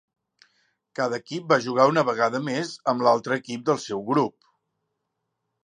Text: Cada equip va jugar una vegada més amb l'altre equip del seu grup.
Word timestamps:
Cada 0.99 1.19
equip 1.23 1.51
va 1.51 1.59
jugar 1.65 1.85
una 1.91 2.05
vegada 2.09 2.41
més 2.47 2.73
amb 2.93 3.05
l'altre 3.09 3.39
equip 3.43 3.69
del 3.71 3.81
seu 3.87 4.05
grup. 4.11 4.51